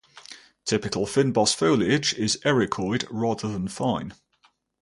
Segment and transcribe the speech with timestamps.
[0.65, 4.15] Typical fynbos foliage is ericoid rather than fine.